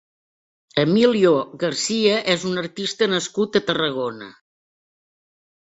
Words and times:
Emilio 0.83 1.33
Garcia 1.65 2.15
és 2.37 2.45
un 2.53 2.63
artista 2.63 3.11
nascut 3.15 3.61
a 3.61 3.65
Tarragona. 3.71 4.35